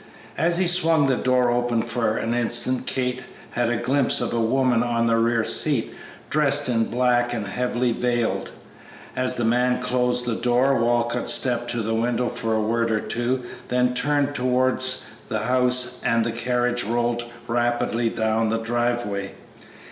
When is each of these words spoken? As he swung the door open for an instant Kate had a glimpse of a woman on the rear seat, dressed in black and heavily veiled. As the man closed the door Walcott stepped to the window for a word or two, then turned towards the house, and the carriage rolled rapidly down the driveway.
As 0.39 0.57
he 0.57 0.65
swung 0.65 1.05
the 1.05 1.15
door 1.15 1.51
open 1.51 1.83
for 1.83 2.17
an 2.17 2.33
instant 2.33 2.87
Kate 2.87 3.21
had 3.51 3.69
a 3.69 3.77
glimpse 3.77 4.19
of 4.19 4.33
a 4.33 4.41
woman 4.41 4.81
on 4.81 5.05
the 5.05 5.15
rear 5.15 5.43
seat, 5.45 5.93
dressed 6.27 6.67
in 6.67 6.85
black 6.85 7.35
and 7.35 7.45
heavily 7.45 7.91
veiled. 7.91 8.49
As 9.15 9.35
the 9.35 9.45
man 9.45 9.79
closed 9.79 10.25
the 10.25 10.33
door 10.33 10.73
Walcott 10.73 11.29
stepped 11.29 11.69
to 11.69 11.83
the 11.83 11.93
window 11.93 12.29
for 12.29 12.55
a 12.55 12.61
word 12.61 12.89
or 12.89 12.99
two, 12.99 13.43
then 13.67 13.93
turned 13.93 14.33
towards 14.33 15.03
the 15.29 15.37
house, 15.41 16.01
and 16.03 16.25
the 16.25 16.31
carriage 16.31 16.83
rolled 16.83 17.23
rapidly 17.47 18.09
down 18.09 18.49
the 18.49 18.57
driveway. 18.57 19.35